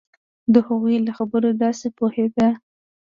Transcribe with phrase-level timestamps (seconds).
[0.53, 2.49] د هغوی له خبرو داسې پوهېده.